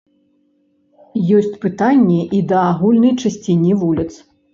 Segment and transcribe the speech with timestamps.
[1.39, 4.09] Ёсць пытанні і да агульнай чысціні вуліц.